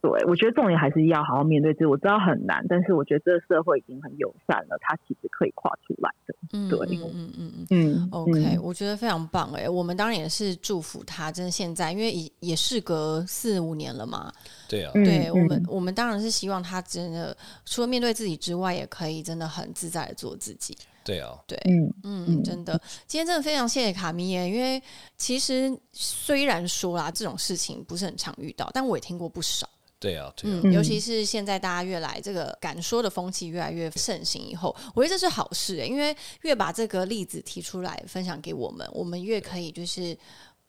[0.08, 1.86] 对，我觉得重点还是要好好面对自己。
[1.86, 6.36] 我知道很难，但是我觉得这个社会已经很友善了，他其实可以跨出来的。
[6.54, 8.10] 嗯，对，嗯嗯嗯嗯嗯。
[8.12, 11.32] OK，我觉得非常棒哎，我们当然也是祝福他。
[11.32, 14.32] 真的现在，因为也也事隔四五年了嘛。
[14.70, 20.78] 对啊，对我们，我们当然是希望他真的除了面对自己之外，也可以真的很自在的做自己。
[21.04, 24.82] 对啊，对，嗯嗯，真的，今天真的非常谢谢卡米耶，因为
[25.16, 29.68] 其实虽然说啦，这种事情不是很常遇到，但我也听过不少。
[30.00, 40.18] 对啊，嗯，尤其是现在大家越来这个敢说的风气越来越盛行以后，我觉得这是好事，因为越把这个例子提出来分享给我们，我们越可以就是。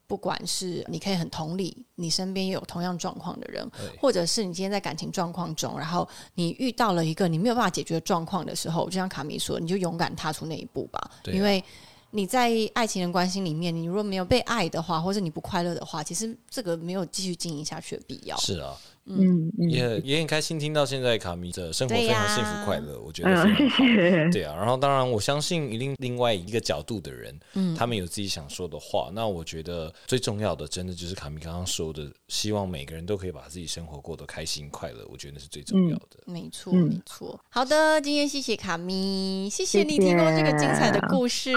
[0.09, 11.11] 不管是你可以很同理，你身边有同样状况的人，或者是你今天在感情状况中，然后你遇到了一个你没有办法解决的状况的时候，就像卡米说，你就勇敢踏出那一步吧。
[11.27, 11.63] 因为
[12.13, 18.35] 你在爱情的关系里面，你如果没有被爱的话，或者你不快乐的话，其实这个没有继续经营下去的必要。
[18.39, 18.75] 是啊。
[19.09, 24.29] 嗯，也也很开心听到现在卡米的生活非常幸福快乐，我觉得谢谢。
[24.33, 29.11] 对啊，然后当然我相信一定另外一个角度的人，嗯，他们有自己想说的话。
[29.15, 36.19] 那我觉得最重要的，真的就是卡米刚刚说的，希望每个人都可以把自己生活过得开心快乐，我觉得是最重要的。
[36.27, 37.39] 没错，没错。
[37.49, 41.53] 好的，今天谢谢卡米，谢谢你提供这个精彩的故事，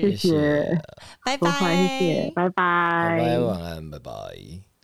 [0.00, 0.80] 谢谢，
[1.24, 1.50] 拜拜，
[1.98, 4.75] 谢谢，拜拜，拜拜，晚安，拜拜。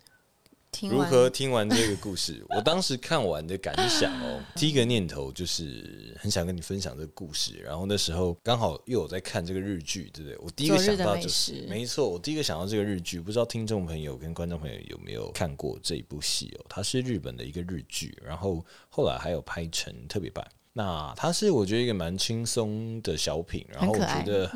[0.81, 2.43] 如何听完这个故事？
[2.49, 7.57] 我当时看完的感想哦， 第一个念头就是很想跟你分享这个故事。
[7.57, 10.37] 然后那时候刚好又有在看这个日剧，对不对？
[10.39, 16.65] 我第一个想到就是没错，我第一个想到这个日剧，不知道听众朋友跟观众朋友有没有看过这一部戏哦？
[16.69, 20.45] 它是日本的一个日剧，然后后来还有拍成特别版。
[20.73, 24.51] 那它是我觉得一个蛮轻松的小品，然后我觉得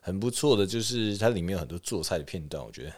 [0.00, 2.92] 很不错的，就是它里面有很多做菜的片段，我觉得。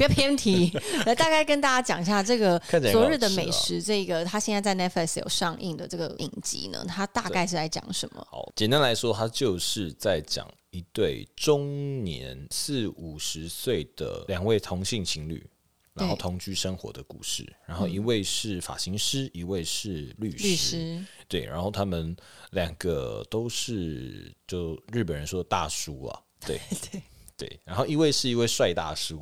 [0.00, 0.72] 不要偏题，
[1.04, 2.58] 来大概跟大家讲一下这个
[2.90, 3.82] 昨日的美食。
[3.82, 8.26] 这个他现在在 Netflix 有上映的这个影集呢，它大概是在讲什么？
[8.30, 15.46] 好，简单来说，它就是在讲一对中年四五十岁的两位同性情侣，
[15.92, 17.46] 然后同居生活的故事。
[17.66, 20.48] 然后一位是发型师，一位是律师。
[20.48, 22.16] 律师对，然后他们
[22.52, 26.58] 两个都是就日本人说大叔啊，对
[26.90, 27.02] 对
[27.36, 27.60] 对。
[27.64, 29.20] 然后一位是一位帅大叔。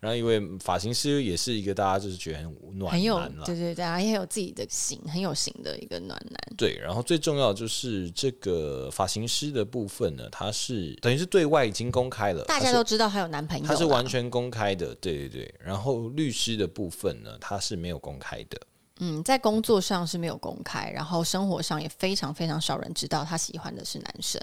[0.00, 6.38] 然后，因为发型师也是一个大家就是觉得很暖男了，对对对，也有自己的型，很有型的一个暖男。
[6.56, 14.94] 对，然后最重要就是这个发型师的部分呢，他是等于是对外已经公开了，大家都知道他有男朋友，他是完全公开的。
[14.96, 18.60] 对对对，然后律师的部分呢，他是没有公开的。
[19.00, 24.40] 嗯，在工作上是没有公开，然后生活上也非常非常少人知道他喜欢的是男生。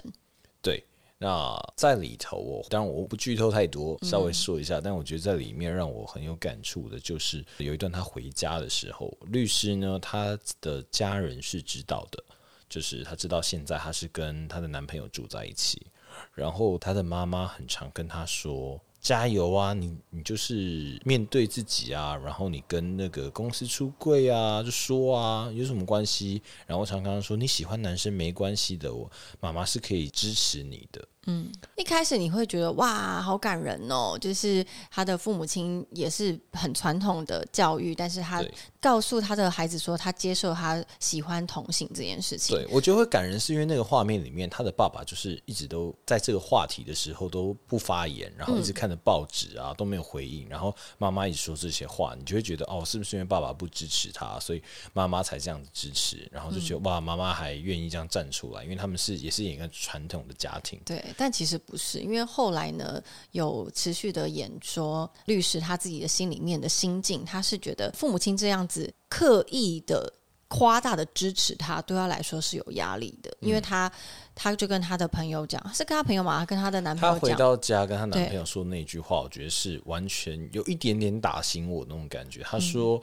[0.60, 0.84] 对。
[1.22, 4.80] 那在里头，我当然我不剧透太多，稍微说一下。
[4.80, 12.20] 但我觉得在里面让我很有感触的，就是有一段他回家的时候，律师呢，他的家人是知道的，
[12.68, 15.86] 就是他知道现在他是跟她的男朋友住在一起，
[16.34, 18.80] 然后她的妈妈很常跟她说。
[19.02, 19.74] 加油啊！
[19.74, 26.40] 你你就是面对自己啊，然后你跟那个公司出柜啊，就说啊，有什么关系？
[26.68, 31.04] 然后常常说你喜欢男生没关系的，我妈妈是可以支持你的。
[31.26, 38.44] 嗯，一开始你会觉得哇，好感人哦，就是他的父母亲也是很传统的教育，但是他
[38.80, 42.56] 告诉他的孩子说，他接受他喜欢同性这件事情。
[42.56, 56.28] 对我觉得会感人，是因为那个画面里面，他的爸爸就是一直都在这个话题的时候都不发言，然后一直看着报纸啊都没有回应，然后妈妈一直说这些话，你就会觉得哦，是不是因为爸爸不支持他，所以妈妈才这样子支持？
[56.32, 60.80] 然后就觉得哇，妈妈还愿意这样站出来，因为他们是也是一个传统的家庭。
[60.84, 61.00] 对。
[61.16, 70.12] 但其实不是，因为后来呢，有持续的演说律师他自己的心里面的心境，他是觉得父母亲这样子刻意的
[70.48, 73.90] 夸大的支持他，对他来说是有压力的，因为他
[74.34, 82.42] 他就跟他的朋友讲，是跟他朋友嘛，跟他的男朋友，他回到家跟他男朋友说那句话，我觉得是完全有一点点打醒我那种感觉。
[82.42, 83.02] 他说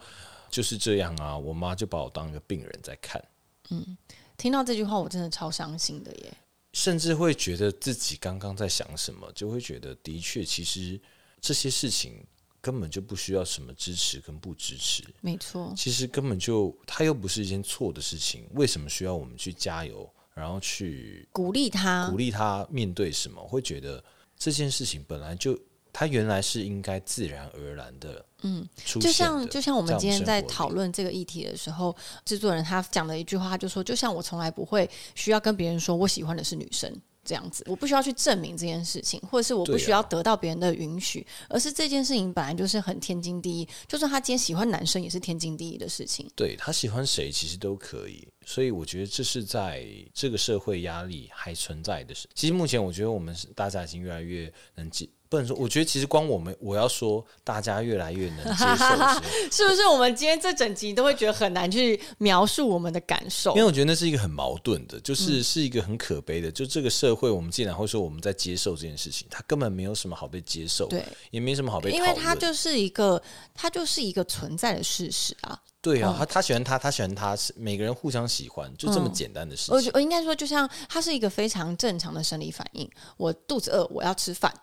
[0.52, 3.24] 就是这样啊，我妈就把我当一个病人在看。
[3.72, 3.98] 嗯，
[4.38, 6.34] 听到这句话，我真的超伤心的耶。
[6.74, 11.00] 甚至会觉得自己刚刚在想什么，就会觉得的确，其实
[11.42, 12.24] 这些事情
[12.62, 15.04] 根本就不需要什么支持跟不支持。
[15.22, 23.42] 没错，其实根本就它又不是一件错的事情，为什么需要我们去加油，然后去鼓励他，鼓励他面对什么？
[23.48, 24.04] 会觉得
[24.38, 25.60] 这件事情本来就。
[25.92, 36.94] 他原来是应该自然而然的，嗯，就像就像我们今天在讨论这个议题的时候，制作人他讲了一句话，他就说，就像我从来不会需要跟别人说我喜欢的是女生。
[37.26, 43.68] 这样子，我不需要去证明这件事情，或者是我不需要得到别人的允许，而是这件事情本来就是很天经地义。
[43.88, 46.28] 就算他今天喜欢男生，也是天经地义的事情。
[46.34, 48.28] 对他喜欢谁，其实都可以。
[48.48, 52.28] 所以我觉得这是在这个社会压力还存在的事。
[52.34, 55.08] 其实目前我觉得我们大家已经越来越能接。
[55.30, 58.86] 不能说，我觉得其实光我们，我要说，大家越来越能接受，
[59.52, 59.86] 是不是？
[59.88, 66.52] 我们今天这整集都会觉得很难去描述我们的感受，因为我觉得那是一个很矛盾的，就是是一个很可悲的。
[66.52, 73.22] 就这个社会，我们竟然会说我们在接受这件事情，它根本没有什么好被接受，对，也没什么好被，因为它就是一个，
[73.54, 75.60] 它就是一个存在的事实啊。
[75.82, 79.76] 对啊，他他喜欢他，他喜欢他，是每个人互相喜欢，就这么简单的事情。
[79.76, 82.90] 我我应该说，就像它是一个非常正常的生理反应。
[83.16, 84.54] 我肚子饿，我要吃饭。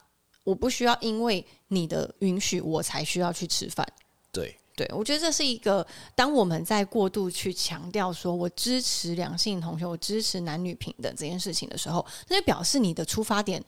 [0.46, 3.84] 我不需要因为你的允许，我才需要去吃饭。
[4.30, 5.84] 对，对我觉得这是一个，
[6.14, 13.60] 当我们在过度去强调说我支持两性同学，我支持男女平等这件事情的时候，那就表示你的出发点，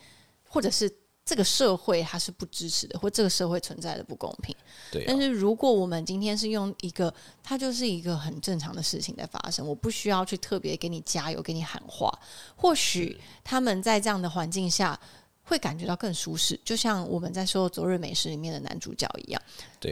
[0.49, 0.89] 或者是
[1.24, 4.55] 这个社会它是不支持的，或这个社会存在的不公平。
[4.93, 7.12] 对，但是如果我们今天是用一个，
[7.43, 12.09] 它就是一个很正常的事情在发生，我不需要去特别给你加油，给你喊话。
[12.55, 14.99] 或许他们在这样的环境下。
[15.49, 19.42] 会感觉到更舒适，就像我们在说《昨日美食》里面的男主角一样，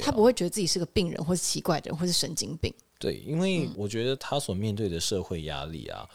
[0.03, 2.73] 他不会觉得自己是个病人，或是奇怪的人，或是神经病。
[2.99, 6.07] 对，因为我觉得他所面对的社会压力啊。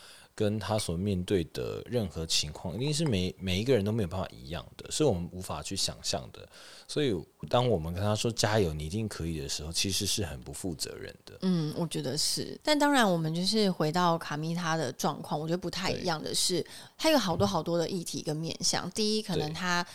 [0.41, 6.49] 跟他所面对的任何情况，一定是每每一个人都没有办法一样的，是我们无法去想象的。
[6.87, 7.15] 所以，
[7.47, 11.37] 当我们跟他说“加油，你一定可以”的时候，其实是很不负责任的。
[11.43, 12.59] 嗯，我觉得是。
[12.63, 16.65] 但当然，我们就是回到卡米他的状况，我觉得不太一样的是，
[16.97, 18.89] 他有好多好多的议题跟面向。
[18.91, 19.85] 第一，可能他。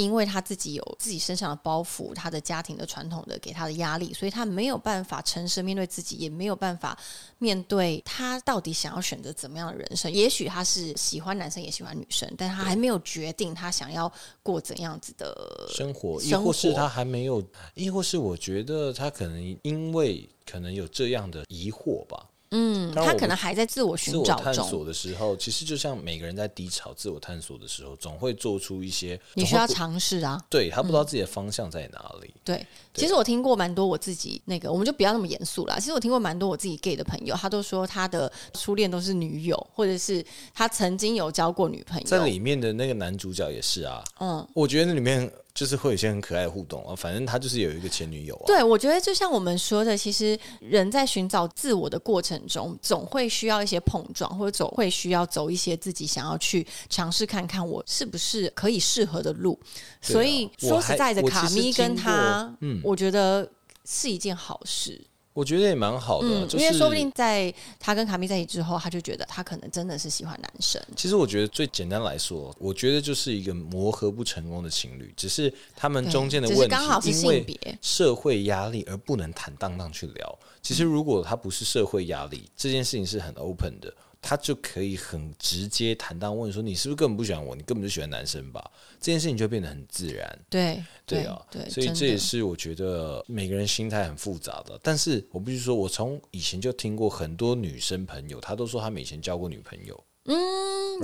[0.00, 6.98] 因为他自己有自己身上的包袱，他的家庭的传统的给他的压力，所以他没有办法诚实面对自己，也没有办法
[7.38, 10.10] 面对他到底想要选择怎么样的人生。
[10.10, 14.10] 也许他是喜欢男生也喜欢女生，但他还没有决定他想要
[14.42, 17.42] 过怎样子的生活，亦或是他还没有，
[17.74, 22.26] 亦或是我觉得他可能因为可能有这样的疑惑吧。
[22.50, 30.42] 嗯，他可能还在自我寻找探索的时候，其实就像每个人在低潮、自我探索的时候，总会做出一些你需要尝试啊。
[30.50, 32.34] 对他不知道自己的方向在哪里。
[32.44, 35.78] 对，其实我听过蛮多我自己那个，我们就不要那么严肃啦。
[35.78, 42.06] 其实我听过蛮多我自己 gay 的朋友，他都说他的初恋都是女友，或者是他曾经有交过女朋友。
[42.06, 44.02] 在里面的那个男主角也是啊。
[44.18, 45.30] 嗯，我觉得那里面。
[45.60, 48.44] 就是会有一些很可爱的互动啊，反正他就是有一个前女友啊。
[48.46, 59.60] 对，我觉得就像我们说的，其实人在寻找自我的过程中，总会需要一些碰撞，或者总会需要走一些自己想要去尝试看看我是不是可以适合的路。
[60.00, 63.46] 所以说实在的，卡咪跟他，嗯，我觉得
[63.84, 64.98] 是一件好事。
[65.32, 70.82] 我觉得也蛮好的，因为说不定在他跟卡米在一起之后，他就觉得他可能真的是喜欢男生。
[70.96, 76.68] 其实我觉得最简单来说，我觉得就是一个磨合不成功的情侣，只是他们中间的问
[77.00, 77.46] 题，因为
[77.80, 80.38] 社会压力而不能坦荡荡去聊。
[80.60, 83.94] 其实如果他不是社会压力，这件事情是很 open 的。
[84.22, 87.56] 他就可以很直接坦荡问说：“你是不是根本不喜欢我？
[87.56, 90.38] 你根本就喜欢男生吧？”这件事情就变得很自然。
[90.48, 94.78] 对对啊，所以这也是我觉得每个人心态很复杂的。
[94.82, 100.04] 但是我必须说，我从以前就听过很多女生朋友，她都说她以前交过女朋友。
[100.26, 100.36] 嗯，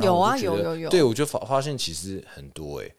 [0.02, 0.90] 有啊，有有有。
[0.90, 2.90] 对，我就发发现其实很多哎。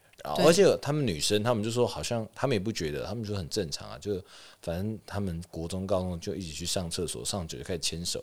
[0.43, 4.21] 而且他们女生，他们就说好像他们也不觉得，他们说很正常啊，就
[4.61, 8.21] 反正他们国中、高中就一起去上厕所，上久就开始牵手，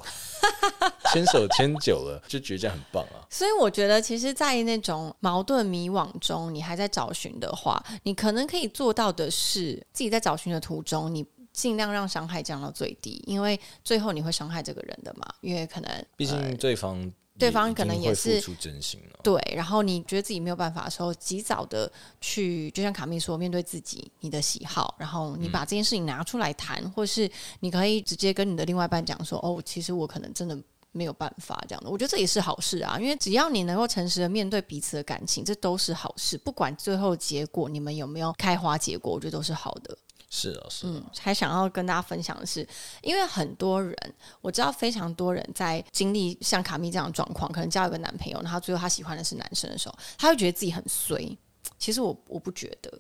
[1.15, 3.25] 牵手牵久了就觉得这样很棒啊。
[3.31, 17.11] 所以我觉得，其实，在那种矛盾迷惘中，你还在找寻的话，你可能可以做到的是，自己在找寻的途中，你尽量让伤害降到最低，因为最后你会伤害这个人的嘛，因为可能毕竟对方。
[17.37, 21.91] 对方可能也是付出真心了对，然后你觉得自己没有办法的时候，及早的
[22.21, 30.57] 去，就像卡密说，面对自己你的喜好，然后你把这件事情拿出来谈，或是你可以直接跟你的另外一半讲说，哦，其实我可能真的
[30.95, 31.91] 没有办法这样的。
[31.91, 36.39] 我觉得这也是好事啊，因为只要你能够诚实的面对彼此的感情，这都是好事。
[36.39, 39.99] 不管最后结果你们有没有开花结果，我觉得都是好的。
[40.31, 40.87] 是啊，是。
[40.87, 42.67] 嗯，还想要跟大家分享的是，
[43.03, 43.97] 因为很多人，
[44.41, 51.37] 我知道非常多人在经历像卡蜜这样的状况，可能交一个男朋友，然后最后他喜欢的是男生的时候，他会觉得自己很衰。
[51.79, 52.93] 其实我我不觉得，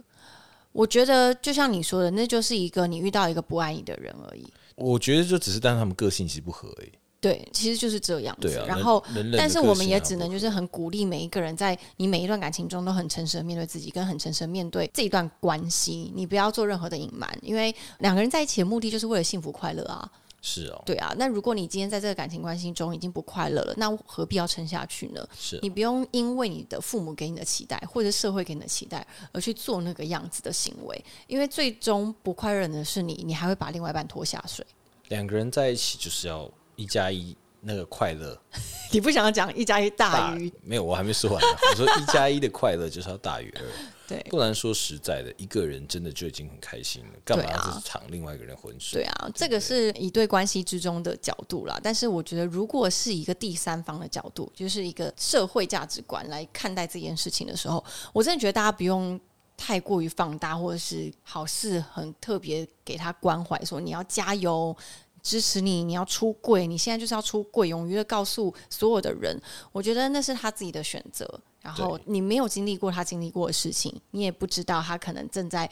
[0.72, 4.47] 我觉得就像你说的，那就是一个你遇到一个不爱你的人而已。
[4.76, 6.92] 我觉得就只是但他们个性其实不合而已。
[7.24, 8.62] 对，其实就是这样子。
[8.68, 9.02] 然后，
[9.34, 16.12] 但是我们也只能就是很鼓励每一个人，在你每一段感情中都很诚实的面对自己，跟很诚实的面对这一段关系。
[16.14, 20.06] 你不要做任何的隐瞒，因为两个人在一起的目的就是为了幸福快乐啊。
[20.42, 21.14] 是哦，对啊。
[21.16, 25.26] 那如果你今天在这个感情关系中已经不快乐了，那何必要撑下去呢？
[25.34, 34.62] 是你不用因为你的父母给你的期待，或者社会给你的期待，而去做那个样子的行为，因为最终不快乐的是你，你还会把另外一半拖下水。
[35.08, 37.36] 两个人在一起就是要一加一。
[37.66, 38.38] 那个快乐，
[38.92, 40.52] 你不想要讲一加一大于？
[40.62, 41.42] 没有，我还没说完。
[41.72, 43.62] 我说一加一的快乐就是要大于二。
[44.06, 49.00] 对，不然说实在的，一个人真的就已经很开心了，干嘛要去抢另外一个人浑水？
[49.00, 51.80] 对啊，这个是一对关系之中的角度啦。
[51.82, 59.18] 但是我觉得，如果是一个第三方的角度，就是一个社会价值观来看待这件事情的时候，我真的觉得大家不用
[59.56, 64.76] 太过于放大，或者是好事很特别给他关怀，说你要加油。
[65.24, 69.36] 支持你，你要出柜，你现在就是要出柜，勇于的告诉所有的人，
[69.72, 71.28] 我觉得那是他自己的选择。
[71.62, 75.68] 然后你没有经历过他经历过的事情，你也不知道他可能正在，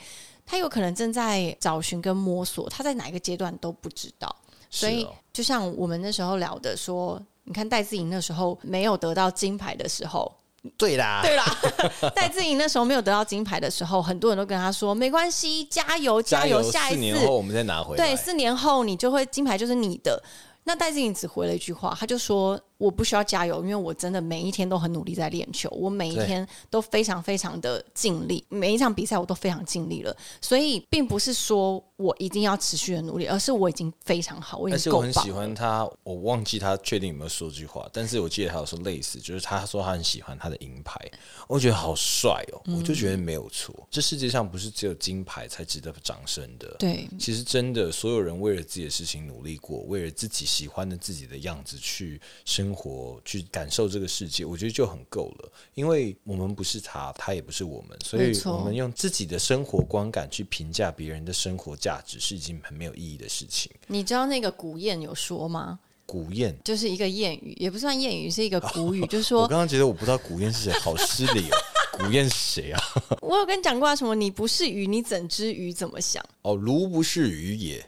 [0.46, 4.34] 他有可能正在找寻跟摸索，他在哪一个阶段都不知道。
[4.70, 10.34] 所以就像我们那时候聊的，说你看戴志颖那时候没有得到金牌的时候。
[10.78, 11.44] 对啦，对啦，
[12.14, 20.22] 戴志颖那时候没有得到金牌的时候，很多人都跟他说：“没关系，加油，加油，下一次，四年后我们再拿回来。”对，四年后你就会金牌就是你的。
[20.64, 22.60] 那戴志颖只回了一句话，他就说。
[22.82, 30.12] 我不需要加油，因为我真的每一天都很努力在练球，我每一天都非常非常的尽力，每一场比赛我都非常尽力了。
[30.40, 35.08] 所以并不是说我一定要持续的努力，而是我已经非常好，我已经够棒。
[35.08, 41.00] 而且我很喜欢他，我忘记他确定有没有说这句话，但是我记得他有说类似，就是他说他很喜欢他的银牌，
[41.46, 43.72] 我觉得好帅哦，我就觉得没有错。
[43.92, 52.71] 这世界上不是只有金牌才值得掌声的，对，其实真的所有人为了自己的事情努力过，为了自己喜欢的自己的样子去生。
[52.72, 55.52] 生活去感受这个世界，我觉得就很够了。
[55.74, 63.70] 因为我们不是他，他也不是我们，所以我们用自己的生活观感去评价别人的生活价值，是一件很没有意义的事情。
[63.88, 65.78] 你知道那个古谚有说吗？
[66.06, 71.56] 古谚就是一个谚语，也不算谚语，是一个古语， 就是说，我刚刚觉得我不知道古谚是谁，好失礼哦。
[71.92, 72.80] 古谚是谁啊？
[73.20, 74.14] 我有跟你讲过什么？
[74.14, 76.24] 你不是鱼，你怎知鱼怎么想？
[76.40, 77.86] 哦，如不是鱼也。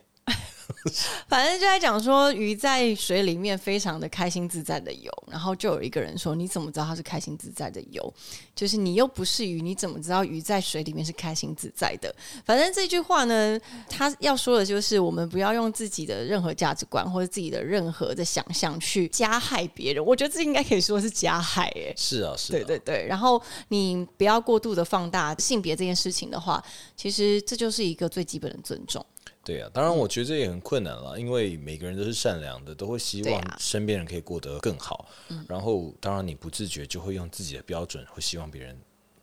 [1.28, 8.12] 反正就在讲说鱼在水里面非常的开心自在的游，然后就有一个人说：“你怎么知道它是开心自在的游？
[8.54, 13.58] 就是你又不是鱼，你怎么知道鱼在水里面是开心自在的？”反正这句话呢，
[13.88, 20.04] 他要说的就是我们不要用自己的任何价值观或者自己的任何的想象去加害别人。
[20.04, 23.06] 我觉得这应该可以说是加害，哎，是啊，是，对对对。
[23.06, 26.62] 然后你不要过度的放大性别这件事情的话，
[26.96, 29.04] 其实这就是一个最基本的尊重。
[29.44, 35.06] 对啊，当然我觉得这也很困难了，因为每个人都是善良的，都会希望身边人可以过得更好。
[35.46, 38.74] 然后，当然你不自觉就会用自己的标准，会希望别人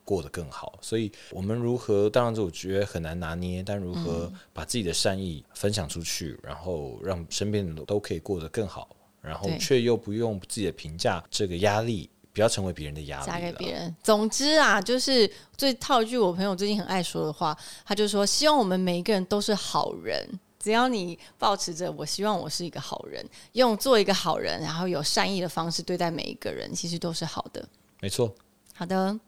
[0.05, 0.77] 过得更好。
[0.79, 2.07] 所以，我们如何？
[2.07, 3.63] 当然，这我觉得很难拿捏。
[3.63, 12.07] 但如何把自己的善意分享出去，然后让身边人都可以过得更好，然后却又不用自己的评价这个压力。
[12.33, 13.95] 不要成为别人的压力，嫁给别人。
[14.03, 20.27] 总之啊，就是最套一句我朋友最近很爱说的话，他就说：希望我们每一个人都是好人。
[20.59, 27.67] 只要你保持着我希望我是一个好人，用做一个好人，然后有善意的方式对待每一个人，其实都是好的。
[27.99, 28.33] 没错。
[28.75, 29.19] 好的，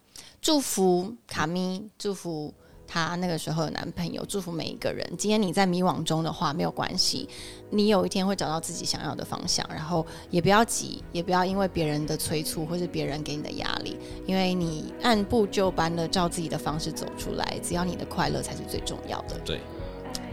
[0.41, 2.53] 祝福卡咪，祝福。
[2.93, 5.03] 她那个时候有男朋友，祝福每一个人。
[5.17, 7.27] 今天你在迷惘中的话，没有关系，
[7.71, 9.67] 你有一天会找到自己想要的方向。
[9.67, 19.39] 然后也不要急，也不要因为别人的催促或是别人给你的压力，因为你按部就班的照自己的方式走出来，只要你的快乐才是最重要的。
[19.43, 19.59] 对，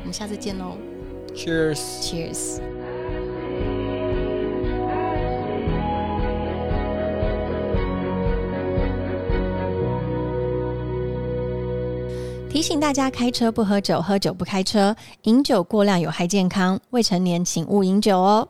[0.00, 0.76] 我们下次见喽
[1.34, 2.60] ！Cheers！Cheers！
[12.50, 18.48] 提醒大家：开车不喝酒，喝酒不开车，饮酒过量有害健康，未成年请勿饮酒哦。